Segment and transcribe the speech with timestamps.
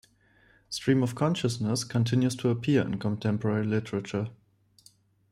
[0.67, 4.31] Stream of consciousness continues to appear in contemporary literature.